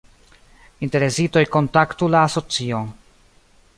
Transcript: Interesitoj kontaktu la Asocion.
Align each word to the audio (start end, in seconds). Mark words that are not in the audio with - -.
Interesitoj 0.87 1.43
kontaktu 1.57 2.09
la 2.15 2.23
Asocion. 2.31 2.91